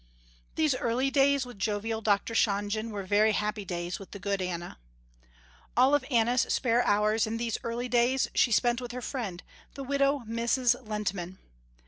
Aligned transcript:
These 0.55 0.73
early 0.73 1.11
days 1.11 1.45
with 1.45 1.59
jovial 1.59 2.01
Dr. 2.01 2.33
Shonjen 2.33 2.89
were 2.89 3.03
very 3.03 3.33
happy 3.33 3.63
days 3.63 3.99
with 3.99 4.09
the 4.09 4.17
good 4.17 4.41
Anna. 4.41 4.79
All 5.77 5.93
of 5.93 6.03
Anna's 6.09 6.41
spare 6.49 6.81
hours 6.85 7.27
in 7.27 7.37
these 7.37 7.59
early 7.63 7.87
days 7.87 8.27
she 8.33 8.51
spent 8.51 8.81
with 8.81 8.93
her 8.93 9.01
friend, 9.03 9.43
the 9.75 9.83
widow 9.83 10.23
Mrs. 10.27 10.73
Lehntman. 10.87 11.37